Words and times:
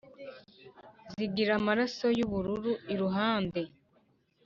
zigira 1.13 1.51
amaraso 1.59 2.05
y’ubururu 2.17 2.73
iruhande 2.93 3.61